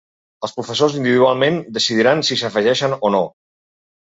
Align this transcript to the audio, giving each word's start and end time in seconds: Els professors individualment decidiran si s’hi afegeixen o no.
Els 0.45 0.53
professors 0.55 0.95
individualment 0.99 1.59
decidiran 1.77 2.25
si 2.31 2.39
s’hi 2.41 2.49
afegeixen 2.51 2.99
o 2.99 3.13
no. 3.19 3.25